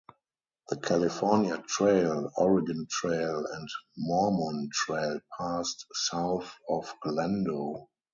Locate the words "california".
0.77-1.63